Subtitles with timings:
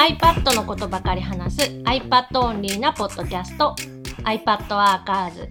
[0.00, 3.74] iPad のことばかり話す iPad オンリーなポッドキャスト
[4.24, 5.50] iPad アーカーズ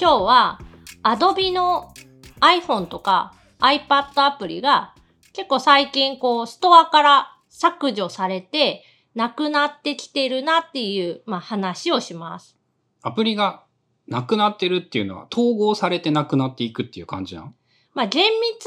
[0.00, 0.60] 今日は
[1.02, 1.92] Adobe の
[2.38, 4.94] iPhone とか iPad アプリが
[5.32, 8.84] 結構最近こうストアから削除されて
[9.16, 12.56] なくなってきてるなっていう、まあ、話をします。
[13.02, 13.64] アプリが
[14.06, 17.52] なくなってるっていうのは統合されてなくなっていくっていう感じなの？
[17.94, 18.66] まあ、厳密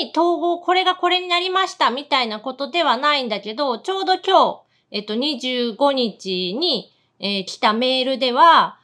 [0.00, 8.78] に統合、これがこれになりましたみたいなことではないんだけど、ちょうど今日、えっと、25日に、えー来たメールでは、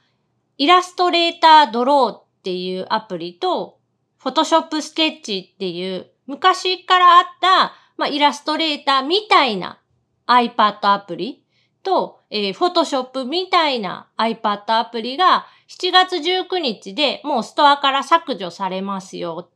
[0.56, 3.78] イラストレータードローっていうアプリと、
[4.18, 9.80] フォトショップスケッチっていう、昔からあった、まあ、イラストレーターみたいな
[10.26, 11.44] iPad アプリ
[11.82, 19.50] と、えー、フォトショップみたいな iPad アプリが7月19日でもうストアから削除されますよ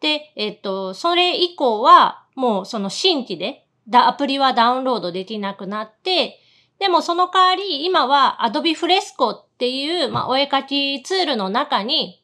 [0.00, 6.40] で、えっと、それ以降は、もうその新規で、アプリはダウンロードできなくなって、
[6.78, 12.22] でもその代わり、今は Adobe Fresco っていう、まあ、お絵描きツールの中に、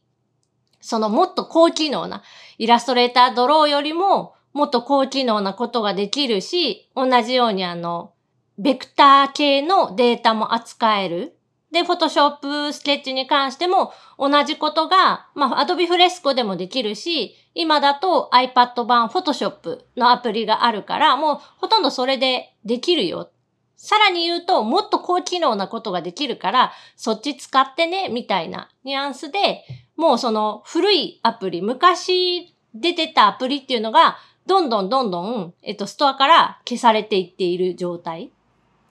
[0.81, 2.23] そのもっと高機能な、
[2.59, 8.13] イラストレータードローよりも、もっと高機能なことができるし、同じようにあの、
[8.59, 11.39] ベクター系のデータも扱える。
[11.71, 23.31] で、フォトショップスケッチに関しても同じことが、まあ、Adobe Fresco でもできるし、今だと iPad 版 Photoshop のアプリがあるから、もうほとんどそれでできるよ。
[23.77, 29.65] さらに言うと、もっと高機能なことができるから、そっち使ってね、みたいなニュアンスで、
[29.97, 38.31] もうその古いアプリ、昔出てたアプリっていうのが、どんどんどんどん、えっと、ストアから消されていっている状態。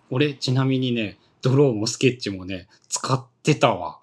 [0.10, 4.01] 俺、ちなみにね、ドローもスケッチもね、使ってたわ。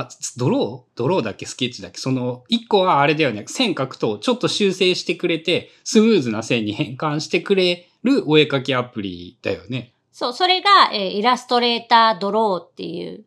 [0.00, 0.98] あ、つドロー？
[0.98, 1.44] ドローだっけ？
[1.44, 1.98] スケッチだっけ？
[1.98, 9.92] その、一個はあれだよね、線書くとちょっと修正してくれて、スムーズな線に変換してくれるお絵描きアプリだよね。
[10.12, 13.24] そう、それが、えーイラストレータードローっていう。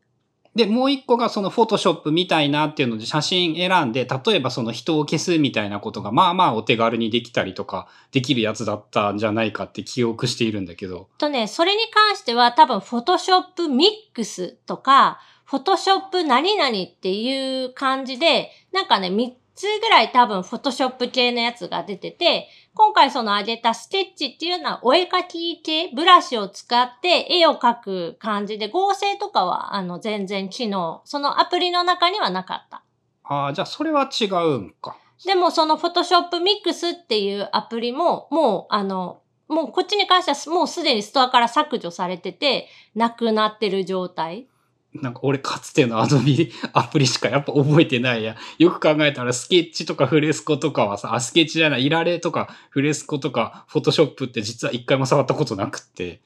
[0.54, 11.08] で、もう一個がそのフォトショップみたいなっていうので写真選んで、例えばその人を消すみたいなことがまあまあお手軽にできたりとか、できるやつだったんじゃないかって記憶しているんだけど。
[11.18, 15.22] とね、それに関しては多分、フォトショップミックスとか、
[15.52, 32.86] フォトショップ何々っていう感じで、なんかね、3つぐらい多分、フォトショップ系のやつが出てて、今回その挙げたスケッチっていうのは、お絵描き系、ブラシを使って絵を描く感じで、合成とかは、あの、全然機能、そのアプリの中にはなかった。
[33.26, 34.96] ああ、じゃあそれは違うんか。
[35.26, 44.48] でもそのフォトショップミックスっていうアプリも、もうあの、もうこっちに関してはもうすでにストアから削除されてて、なくなってる状態。
[44.94, 48.36] なんか俺かつてのアドビ アプリしかやっぱ覚えてないや。
[48.58, 56.22] よく考えたらスケッチとかフレスコとかはさ、あ、スケッチじゃない、イラレとかフレスコとかフォトショップって実は一回も触ったことなくって、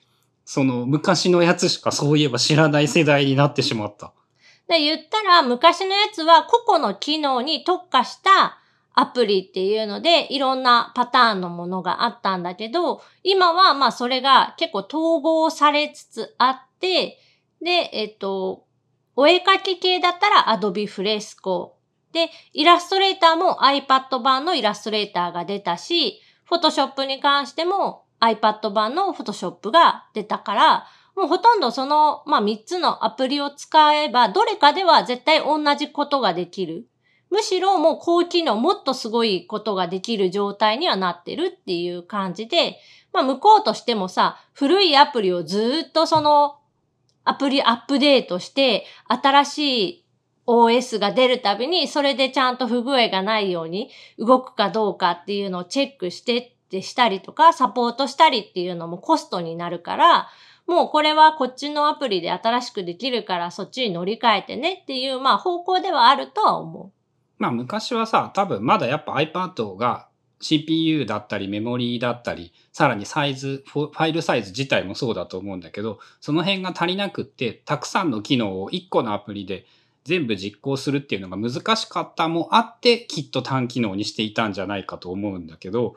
[0.46, 4.14] その昔のやつしかそういえば知らない世代になってしまった。
[4.68, 8.60] で、言ったら昔のやつは個々の機能に特化した
[8.94, 17.20] アプリっていうので、いろんなパターンのものがあったんだけど、今はまあそれが結構統合されつつあって、
[17.62, 18.66] で、えっと、
[19.16, 21.72] お絵描き系だったら Adobe Fresco。
[22.12, 36.88] で、イラストレーターも iPad 版のイラストレーターが出たし、Photoshop に関しても iPad 版の Photoshop が出たから、もうほとんどその、まあ、3つのアプリを使えば、どれかでは絶対同じことができる。
[37.30, 42.78] むしろもう高機能、もっとすごいことができる状態にはなってるっていう感じで、
[43.14, 46.58] まあ、向こうとしてもさ、古いアプリをずっとその、
[47.26, 49.60] アプリアップデートして、新し
[49.90, 50.06] い
[50.48, 60.30] OS が出るたびに、それでちゃんと不具合がないように動くかどうかっていうのをチェックしてってしたりとか、サポートしたりっていうのもコストになるから、
[60.68, 66.92] もうこれはこっちのアプリで新しくできるからそっちに乗り換えてねっていう、まあ方向ではあるとは思う。
[67.38, 70.10] まあ昔はさ、多分まだやっぱ iPad が
[70.40, 79.66] CPU だったりメモリーだったり、さらにサイズ、ファイルサイズ自体もそうだと思うんだけど、その辺が足りなくって、たくさんの機能を1個のアプリで
[80.04, 85.96] 全部実行するっていうのが難しかったもあって、きっと単機能にしていたんじゃないかと思うんだけど、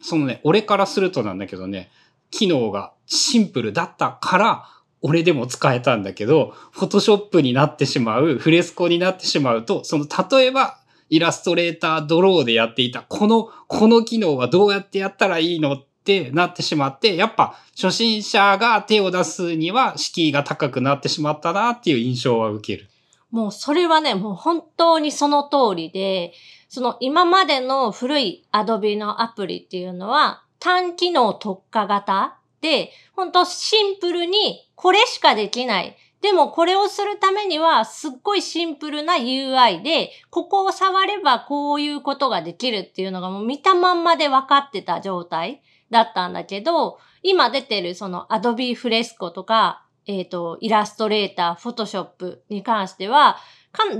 [0.00, 1.90] そのね、俺からするとなんだけどね、
[2.30, 4.68] 機能がシンプルだったから、
[5.00, 10.78] 俺でも使えたんだけど、フォトショップになってしまう、フレスコになってしまうと、その例えば、
[11.12, 22.88] イラストレータードローでやっていた、この、この機能はどうやってやったらいいのってなってしまって、やっぱ初心者が手を出すには敷居が高くなってしまったなっていう印象は受ける。
[23.30, 26.32] もうそれはね、もう本当にその通りで、
[26.70, 35.94] その今までの古い Adobe のアプリっていうのは単機能特化型って、ほんとシンプルにこれしかできない。
[36.22, 53.36] でもこれをするためにはすっごいシンプルな UI で、ここを触ればこういうことができるっていうのがもう見たまんまで分かってた状態だったんだけど、今出てるその Adobe Fresco とか、えっ、ー、と、イラストレーター、Photoshop に関しては、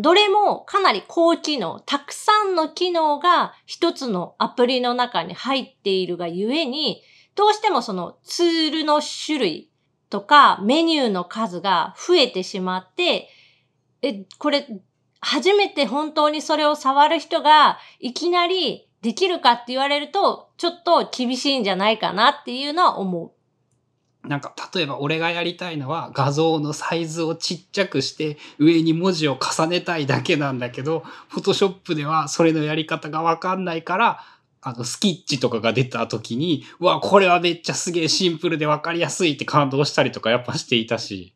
[0.01, 7.03] どれもかなり高機能、たくさんの機能が一つのアプリの中に入っているがゆえに、
[7.35, 9.72] どうしてもそのツールの種類
[10.13, 13.31] とかメニューの数が増えてしまって、
[14.03, 14.69] え、これ、
[15.23, 23.33] 初めて本当にそれを触る人がいきなりできるかって言われると、ちょっと厳しいんじゃないかなっていうのは思
[24.25, 24.29] う。
[24.29, 34.21] なんか、例えば俺がやりたいのは画像のサイズをちっちゃくして上に文字を重ねたいだけなんだけど、フォトショップではそれのやり方がわかんないから、
[34.63, 41.35] あの、スキッチとかが出た時に、うわ、これはめっちゃすげえシンプルでわかりやすいって感動したりとかやっぱしていたし。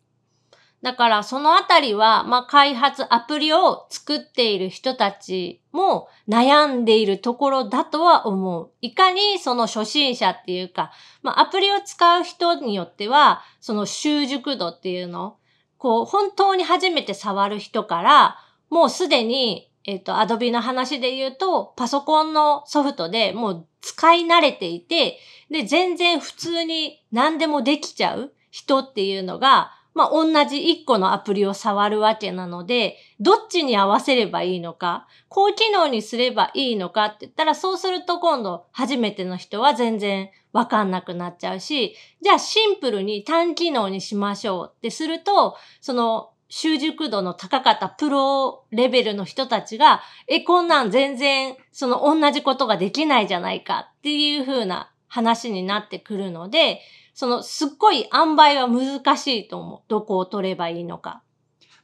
[0.82, 8.70] だからそのあたりは、まあ、開発アプリを作っている人たちも悩んでいるところだとは思う。
[8.82, 10.92] いかにその初心者っていうか、
[11.22, 15.38] まあ、アプリを使う人によっては、その習熟度っていうの、
[15.78, 18.36] こう、本当に初めて触る人から、
[18.70, 25.18] もうすでに、えっ、ー、と、アドビの話で言うと、パソコンのソフトでもう使い慣れていて、
[25.50, 56.80] で、全然普通に何でもできちゃう人っていうのが、まあ、同じ1個のアプリを触るわけなので、どっちに合わせればいいのか、高機能にすればいいのかって言ったら、そうすると今度初めての人は全然わかんなくなっちゃうし、じゃあシンプルに単機能にしましょうってすると、その習熟度の高かったプロレベルの人たちが、え、こんなん全然その同じことができないじゃないかっていう風な話になってくるので、
[57.14, 59.80] そのすっごい塩梅は難しいと思う。
[59.88, 61.22] どこを取ればいいのか。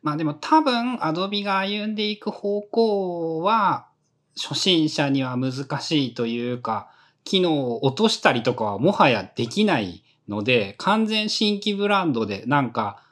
[0.03, 3.89] まあでも多分、アドビが歩んでいく方向は、
[4.37, 6.91] 初心者には難しいというか、
[7.25, 13.03] 機能を落としたりとかはもはやできないので、完全新規ブランドでなんか、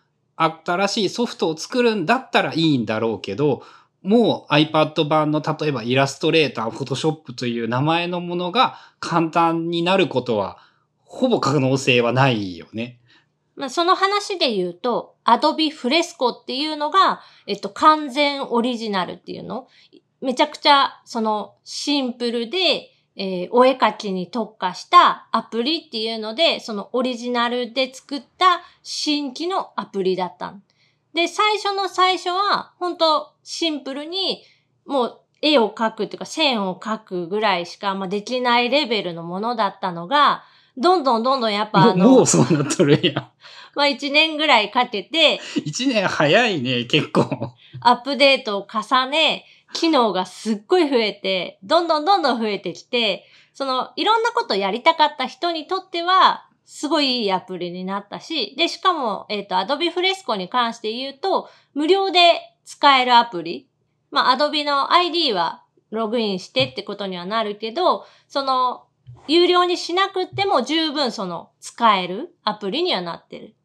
[0.42, 3.62] 新しいソフトを作るんだったらいいんだろうけど、
[4.02, 10.58] もう iPad 版の例えばイラストレーター、フォトショップという名前のものが簡単になることは
[11.04, 13.00] ほぼ可能性はないよね。
[13.56, 19.68] まあ、その話で言うと、Adobe Fresco っていうのが、えっと、完全オリジナルっていうの。
[20.22, 22.90] めちゃくちゃ、その、シンプルで、
[23.22, 30.54] えー、お絵描きに特化したアプリっていうので、そのオリジナルで作った新規のアプリだった
[31.12, 34.42] で、最初の最初は、本当シンプルに、
[34.86, 40.42] もう絵を描くっていうか線を描くぐらいしか、まあ、できないレベルのものだったのが、
[40.78, 43.30] どんどんどんどんやっぱあの、もうそうなっとるんや。
[43.76, 47.52] まあ一年ぐらいかけて、一年早いね、結構。
[47.82, 63.68] アップデートを重ね、機能がすっごい増えて、どんどんどんどん増えてきて、その、いろんなことやりたかった人にとっては、すごいいいアプリになったし、で、しかも、えっ、ー、と、Adobe Fresco に関して言うと、無料で使えるアプリ。
[64.10, 68.86] まあ、Adobe の ID はログインしてってことにはなるけど、その、
[69.26, 73.56] 有料にしなくても十分その使えるアプリにはなってる。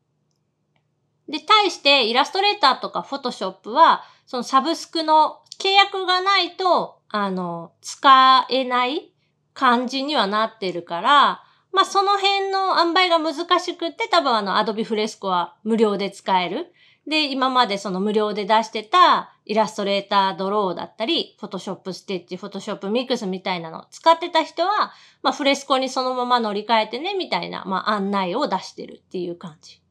[1.29, 9.13] で、対してイラストレーターとかフォトショップは、そのサブスクの契約がないと、あの、使えない
[9.53, 16.71] 感じにはなってるから、まあ、その辺の塩梅が難しくって多分あの Adobe Fresco は無料で使える。
[17.05, 29.81] で、今までその無料で出してたイラストレータードローだったり、フォトショップステッチ、フォトショップミックスみたいなのを使ってた人は、まあフレスコにそのまま乗り換えてね、みたいな、まあ案内を出してるっていう感じ。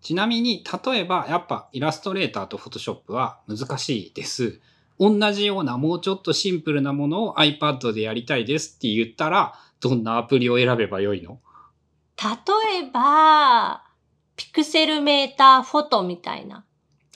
[0.00, 4.60] ちなみに、例えばやっぱイラストレーターとフォトショップは難しいです。
[4.98, 11.40] 同じようなもうちょっとシンプルなものを iPad でやりたいですって言ったら、どんなアプリを選べばよいの？
[12.16, 13.84] 例えば、
[14.36, 16.64] ピクセルメーターフォトみたいな。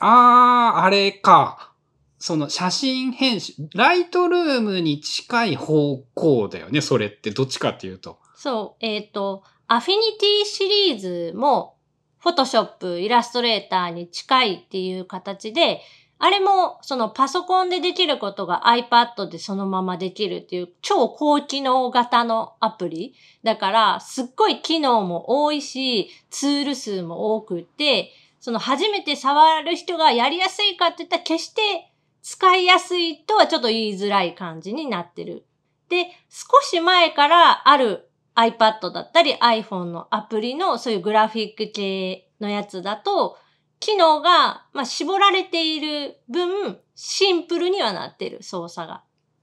[0.00, 1.72] あー、あれか。
[2.18, 8.20] その写真編集、ライトルームに近い方向だよね、それってどっちかっていうと。
[8.36, 11.78] そう、えっ、ー、と、アフィニティシリーズも、
[12.20, 15.80] フォトショップ、イラストレーターに近いっていう形で、
[16.24, 23.16] あれも、そのパソコンでできることが iPad でそのままできるっていう超高機能型のアプリ。
[23.42, 31.90] だから、すっごい機能も多いし、ツール数も多くて、その初めて触る人がやりやすいかって言ったら決して
[32.22, 35.44] 使いやすいとはちょっと言いづらい感じになってる。
[35.88, 43.38] で、少し前からある iPad だったり iPhone のアプリのそういうグラフィック系のやつだと、
[43.82, 49.02] 機能が、まあ、絞られている分、シンプルにはなってる、操作が。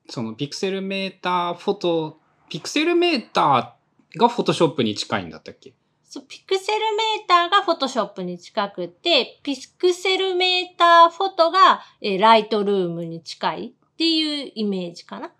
[0.10, 2.19] そのピクセルメーターフォト、
[2.50, 5.74] ピクセルメーターがフォトショップに近いんだったっけ？
[6.05, 15.31] そう、ピクセルメーターがフォトショップに近くて、ピクセルメーターフォトが、えーライトルームに近いっていうイメージかな。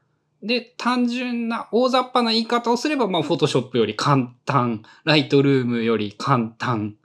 [0.44, 6.96] で、単純な大雑把な言い方をすれば、まあ、フォトショップより簡単、ライトルームより簡単、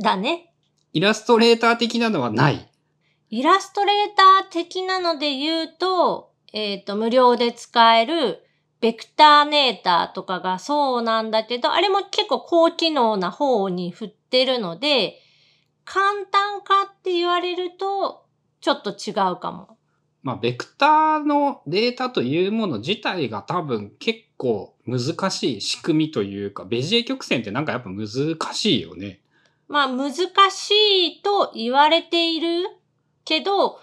[0.00, 0.47] だね。
[0.98, 2.68] イラストレーター的なのはない。
[3.30, 8.42] イラストレーター的なので言うと、えっ、と、無料で使える
[8.80, 15.20] ベクターネーターとかがそうなんだけど、あれも結構高機能な方に振ってるので、
[15.84, 18.24] 簡単かって言われると、
[18.60, 19.78] ちょっと違うかも。
[20.24, 28.08] まあ、ベクターのデータというもの自体が多分結構難しい仕組みというか、ベジエ曲線ってなんかやっぱ難
[28.52, 29.20] しいよね。
[29.68, 30.12] まあ難
[30.50, 30.70] し
[31.06, 32.66] いと言われている
[33.24, 33.78] けど、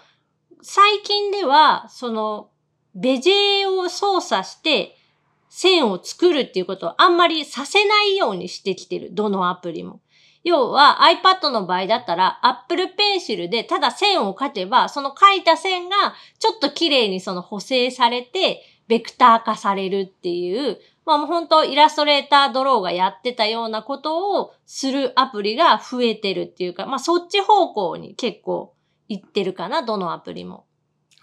[0.60, 2.50] 最近では、その、
[2.94, 4.96] ベジェを操作して
[5.48, 9.14] 線を作るっていうことをあんまりさせないようにしてきてる。
[9.14, 10.00] どのアプリも。
[10.44, 28.74] 要は iPad の場合だったら Apple Pencil でただ線を描けば、その描いた線がちょっと綺麗にその補正されて、ベクター化されるっていう、まあもう本当イラストレータードローがやってたようなことをするアプリが増えてるっていうか、まあそっち方向に結構
[29.08, 30.66] 行ってるかな、どのアプリも。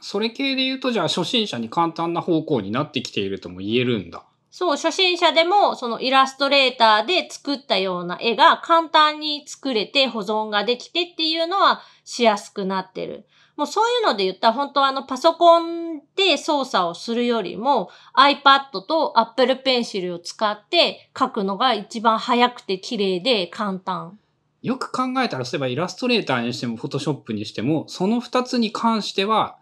[0.01, 4.25] それ系で言うと、じゃあ初心者に簡単な方向になってきているとも言えるんだ。
[4.49, 13.25] そう、初心者でもそのイラストレーターで作ったような絵が簡単に作れて保存ができてっていうのはしやすくなってる。
[13.55, 24.17] もうそういうので言ったら本当はあのパソコンで操作をするよりも iPad と Apple Pencil を使って書くのが一番早くて綺麗で簡単。
[24.63, 29.57] よく考えたら、そういえばイラストレーターにしても、フォトショップにしても、その二つに関しては、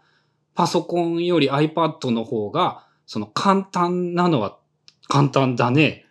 [0.54, 4.58] パソコンより iPad の方が、その簡単なのは
[5.08, 6.06] 簡単だね。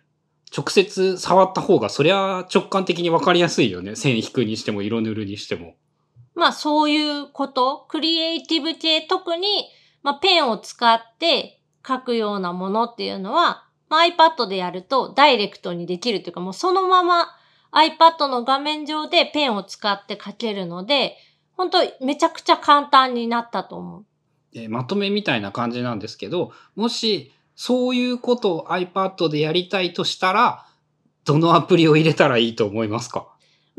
[0.54, 3.96] 直接触った方が、そりゃ直感的にわかりやすいよね。
[3.96, 5.74] 線引くにしても、色塗るにしても。
[6.34, 9.68] まあそういうこと、クリエイティブ系特に、
[10.02, 17.28] まあペンを使って書くようなものっていうのは、まあ、iPad でやるとダイレクトにできるというかもうそのまま
[17.72, 21.16] iPad の画面上でペンを使って書けるので、
[21.56, 24.04] 本当めちゃくちゃ簡単になったと思う。
[24.54, 30.66] えーまとめみたいな感じなんですけど、もし、そういうことを iPad でやりたいとしたら、
[31.24, 33.31] どのアプリを入れたらいいと思いますか？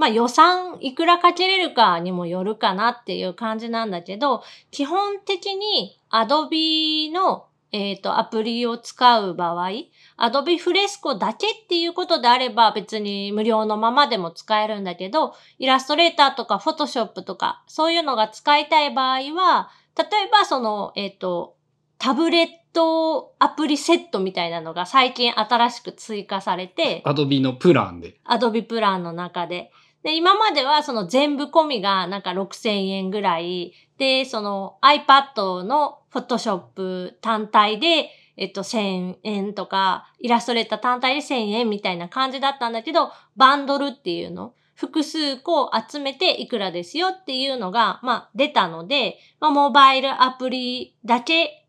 [0.04, 9.70] まあ予算いくらかけれるかにもよるかなっていう感じなんだけど、基本的に Adobe の、えっ、と、アプリを使う場合、
[10.18, 21.56] Adobe Fresco だけっていうことであれば別に無料のままでも使えるんだけど、イラストレーターとか Photoshop とかそういうのが使いたい場合は、例えばその、えっ、と、
[21.98, 28.20] タブレットアプリセットみたいなのが最近新しく追加されて、Adobe のプランで。
[28.26, 29.72] Adobe プランの中で。
[30.04, 33.74] で、今まではその全部込みがなんか6000円ぐらい。
[33.98, 51.66] で、その iPad の Photoshop 単体で、えっと、1000円とか、イラストレーター単体で1000円みたいな感じだったんだけど、バンドルっていうの、複数個集めていくらですよっていうのが、まあ出たので、まあモバイルアプリだけ、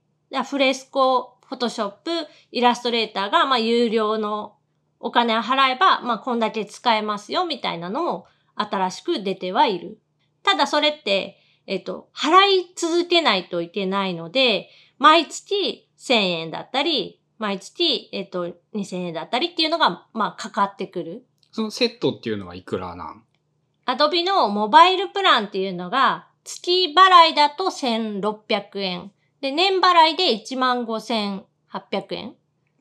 [0.49, 2.11] フレスコ、フォトショップ、
[2.51, 4.57] イラストレーターが、まあ有料の
[5.05, 10.01] お金を払えば、まあ、こんだけ使えますよ、みたいなのも新しく出てはいる。
[10.43, 21.27] ただそれって、えっと、払い続けないといけないので、毎月1000円だったり、毎月、えっと、2000円だったりっていうのが、まあ、かかってくる。
[21.53, 23.25] そのセットっていうのはいくらなん
[23.87, 29.13] ？Adobe のモバイルプランっていうのが、月払いだと1600円。
[29.43, 32.35] で、年払いで15,800円。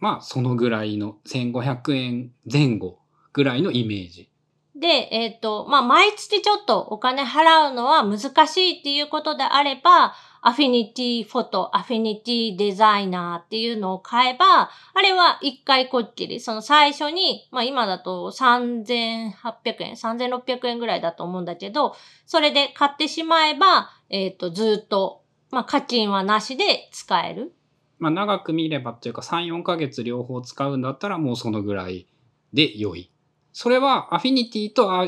[0.04, 3.00] まあ、そのぐらいの1500円前後
[3.32, 4.30] ぐらいのイメージ。
[4.76, 19.34] で、えっ、と、まあ、毎月ちょっとお金払うのは難しいっていうことであれば、アフィニティフォト、アフィニティデザイナーっていうのを買えば、あれは一回こっきり、その最初に、まあ今だと3800
[19.80, 21.96] 円、3600円ぐらいだと思うんだけど、
[22.26, 27.54] それで買ってしまえば、えっ、と、ずっと、まあ課金はなしで使える。
[28.04, 32.06] まあ、長く見ればっていうか3、4ヶ月両方使うんだったらもうそのぐらい
[32.52, 33.10] で良い。
[33.54, 35.08] それはアフィニティとア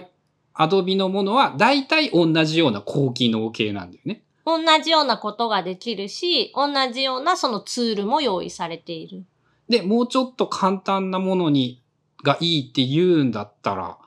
[0.55, 4.23] Adobe のものは大体同じような高機能系なんだよね。
[4.45, 9.25] 同じようなことができるし、同じようなそのツールも用意されている。
[9.67, 11.83] で、もうちょっと簡単なものに、
[12.23, 13.97] がいいって言うんだったら、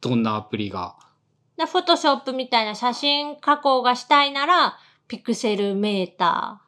[0.00, 0.96] どんなアプリが？
[1.56, 6.65] で、フォトショップみたいな写真加工がしたいなら、ピクセルメーター。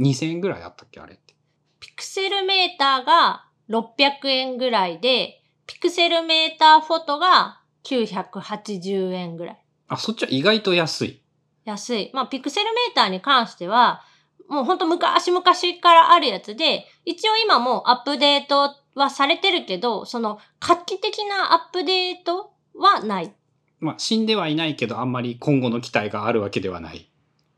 [0.00, 1.34] 2000円ぐらいあったっけあれって。
[1.78, 9.64] ピクセルメーターが600円ぐらいで、ピクセルメーターフォトが980円ぐらい。
[9.88, 11.22] あ、そっちは意外と安い。
[11.64, 12.10] 安い。
[12.12, 14.02] まあ、ピクセルメーターに関しては、
[14.48, 23.32] もうほんと昔々からあるやつで、一応今もうアップデートはされてるけど、その画期的なアップデートはない。
[23.78, 27.09] まあ、死んではいないけど、あんまり今後の期待があるわけではない。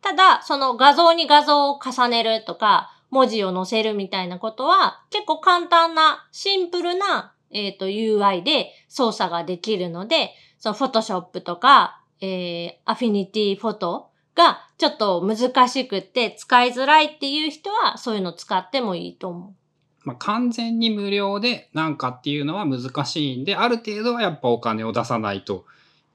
[0.02, 19.54] ただ、その画像に画像を重ねるとか、文字を載せるみたいなことは、結構簡単な、シンプルな、えっ、と、UI で操作ができるので、その、フォトショップとか、えー、アフィニティフォトがちょっと難しくて使いづらいっていう人は、そういうの使ってもいいと思う。
[20.04, 25.64] まあ、完全に無料でなんかっていうのは難しいんで、ある程度はやっぱお金を出さないと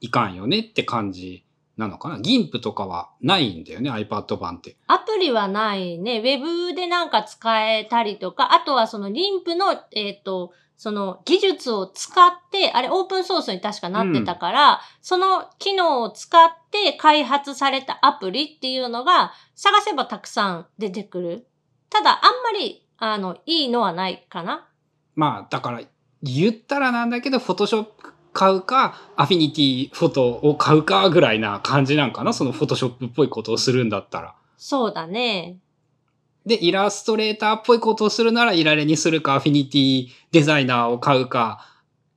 [0.00, 1.44] いかんよねって感じ
[1.78, 4.76] なのかな？GIMP とかはないんだよね、iPad 版って。
[4.88, 6.18] アプリはないね。
[6.18, 21.46] ウェブでなんか使えたりとか、あとはそのリンプの、えっ、と、その技術を使って、あれオープンソースに確かなってたから、その機能を使って開発されたアプリっていうのが探せばたくさん出てくる。
[21.90, 24.68] ただ、あんまり、あの、いいのはないかな。
[25.14, 25.80] まあ、だから、
[26.22, 27.86] 言ったらなんだけど、Photoshop
[28.38, 32.32] 買うか、アフィニティフォトを買うかぐらいな感じなんかな？
[32.32, 34.36] その Photoshop っぽいことをするんだったら。
[34.56, 35.56] そうだね。
[36.46, 41.66] で、イラストレーターっぽいことをするなら、イラレにするか、アフィニティデザイナーを買うか、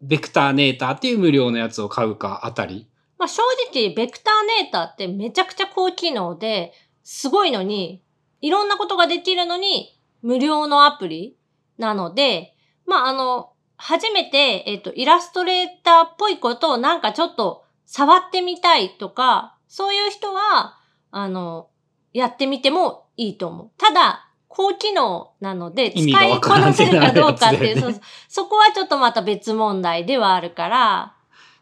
[0.03, 2.87] ベクターネーターっていう無料のやつを買うかあたり。
[3.17, 3.41] まあ、正
[3.73, 6.71] 直、ベクターネーターってめちゃくちゃ高機能で、
[7.03, 8.03] すごいのに、
[8.41, 11.35] いろんなことができるのに、無料のアプリ
[11.79, 12.53] なので、
[12.85, 13.50] まあ、あの、
[13.83, 20.77] 初めて、えっ、と、イラストレーターっぽいことをなんかちょっと触ってみたいとか、そういう人は、
[21.09, 21.67] あの、
[22.13, 23.71] やってみてもいいと思う。
[23.79, 28.01] ただ、高機能なので、使いこなせるかどうかっていう、ねそう。
[28.27, 31.15] そこはちょっとまた別問題ではあるから、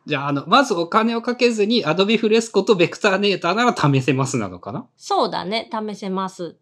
[0.06, 4.88] じゃあ、あの、まずお金をかけずに、Adobe Fresco とベクターネーターなら試せますなのかな？
[4.98, 6.58] そうだね、試せます。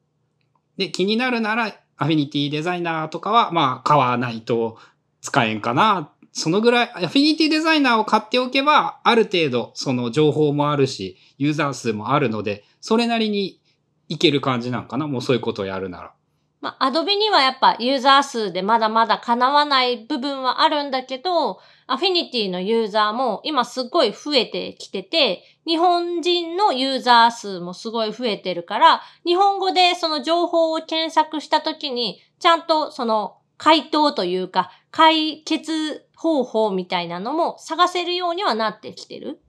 [0.77, 4.77] で、気になるなら、アフィニティデザイナーとかは、まあ、買わないと
[5.21, 6.11] 使えんかな。
[6.31, 13.59] そのぐらい、アフィニティデザイナーを買っておけば、ある程度、その情報もあるし、ユーザー数もあるので、それなりに
[14.07, 16.13] いける感じなんかなもうそういうことをやるなら。
[16.61, 39.39] まあ、アドビにはやっぱユーザー数でまだまだ叶わない部分はあるんだけど、アフィニティのユーザーも今すごい増えてきてて、日本人のユーザー数もすごい増えてるから、日本語でその情報を検索したときに、ちゃんとその回答というか、解決方法みたいなのも探せるようにはなってきてる？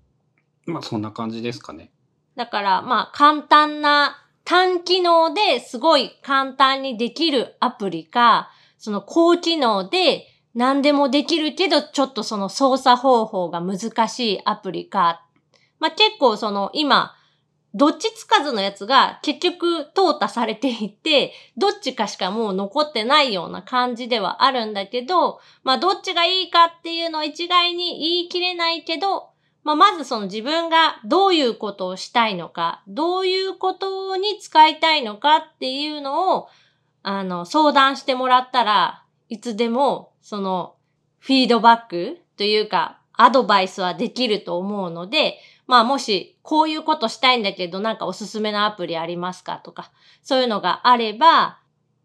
[0.66, 1.90] まあ、そんな感じですかね。
[2.36, 15.26] だから、まあ、簡単な、単機能ですごい簡単にできるアプリか、その高機能で何でもできるけど、ちょっとその操作方法が難しいアプリか。
[15.78, 17.14] まあ、結構その今、
[17.74, 29.31] どっちつかずのやつが結局淘汰されていって、どっちかしかもう残ってないような感じではあるんだけど、まあどっちがいいかっていうのを一概に言い切れないけど、
[29.64, 36.48] まあ、まずその自分がどういうことをしたいのか、どういうことに使いたいのかっていうのを、
[37.02, 40.74] あの、相談してもらったらいつでも、その、
[41.18, 51.61] フィードバックというか、アドバイスはできると思うので、まあもし、こういうことしたいんだけど、なんかおすすめのアプリありますかとか、そういうのがあれば、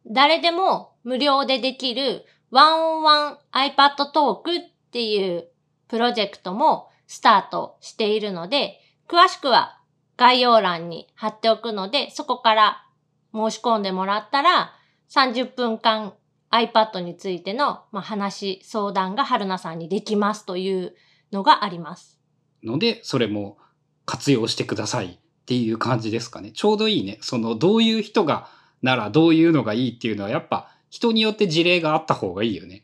[0.06, 4.44] 誰でも無料でできる One-on-One iPad Talk っ
[4.92, 5.48] ていう
[5.88, 9.80] プロジェクトもスタートしているので、詳しくは
[10.18, 12.86] 概要欄に貼っておくので、そこから
[13.34, 14.74] 申し込んでもらったら、
[15.10, 16.14] 30分間
[16.52, 20.96] iPad についての、まあ、話、相談が春菜さんにできますという
[21.32, 22.23] のがあります。
[22.64, 23.58] ので、それも
[24.06, 26.52] 活用してくださいっていう感じですかね。
[26.52, 27.18] ちょうどいいね。
[27.22, 28.48] その、どういう人が、
[28.82, 32.84] ならどういうのがいいっていうのは、やっぱ人によって事例があった方がいいよね。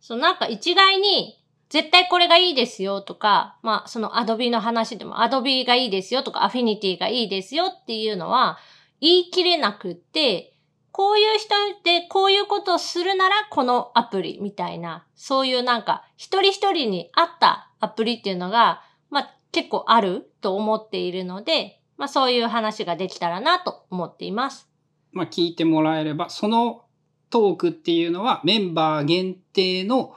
[0.00, 8.58] そう、なんか一概に、絶対これがいいですよとか、まあその Adobe の話でも Adobe がいいですよとか Affinity がいいですよっていうのは
[9.00, 10.54] 言い切れなくって、
[10.92, 24.68] こういう人でこういうことをするならこのアプリみたいな、そういうなんか一人一人に合ったアプリっていうのが、まあ結構あると思っているので、まあそういう話ができたらなと思っています。
[25.12, 26.84] まあ聞いてもらえれば、その
[27.30, 30.14] トークっていうのはメンバー限定の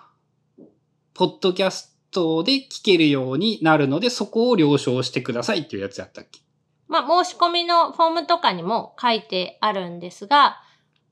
[1.13, 6.39] ポッドキャストで聞けるようになるので、そこを了承してくださいっていうやつやったっけ？
[6.87, 10.61] まあ、申し込みのフォームとかにも書いてあるんですが、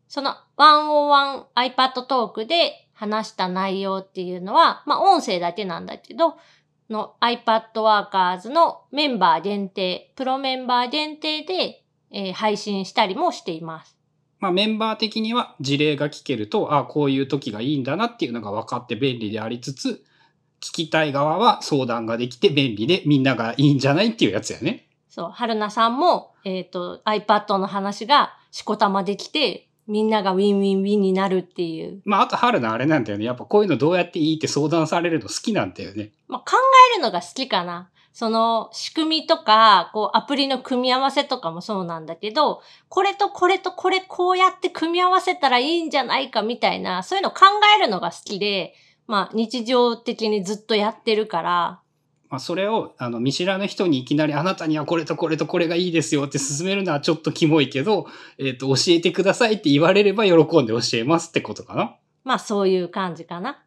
[0.09, 6.37] その 101iPad トークで話した内容っていうのは、まあ、音声だけなんだけど、
[6.89, 13.95] の iPad Workers のメンバー限定、プロメンバー限定で、えー配信したりもしています。
[14.39, 20.03] まあ、メンバー的には事例が聞けると、あこういう時がいいんだなっていうのが分かって便利でありつつ、
[20.59, 24.89] 聞きたい側は相談ができて便利でみんながいいんじゃないっていうやつやね。
[25.07, 32.01] そう、春菜さんも、えっ、と、iPad の話がしこたまできて、みんながウィンウィンウィンになるっていう。
[32.05, 33.25] まあ、あと春のあれなんだよね。
[33.25, 36.11] やっぱこういうのどうやっていいって相談されるの好きなんだよね。
[36.27, 36.57] まあ、考
[36.93, 37.89] えるのが好きかな。
[38.13, 47.45] その仕組みとか、こうアプリの組み合わせとかもそうなんだけど、これとこれとこれこうやって組み合わせたらいいんじゃないかみたいな、そういうの考
[47.77, 48.73] えるのが好きで、
[49.07, 51.79] まあ日常的にずっとやってるから、
[52.29, 58.05] まあ、それをあの見知らぬ人にいきなりあなたにはこれとこれとこれがいいですよって勧めるのはちょっとキモいけど、
[58.37, 61.95] えっ、と、教えてくださいって言われれば喜んで教えますってことかな？
[62.23, 63.63] まあそういう感じかな。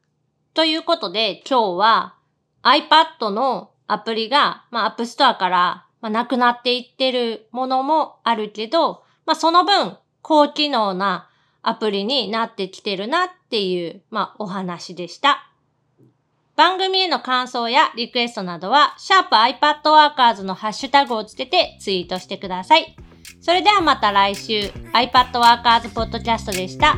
[0.55, 2.15] ということで今日は
[2.63, 11.29] iPad のアプリが、まあ App Store から、まあ、なくなっていってるものもあるけど、まあその分高機能な
[11.63, 15.52] アプリになってきてるなっていう、まあお話でした。
[16.63, 22.95] 番組への感想やリクエストなどは、シャープ i p a d w o r k e r s のハッシュタグをつけてツイートしてください。
[23.41, 26.97] それではまた来週、iPadWorkers Podcast でした。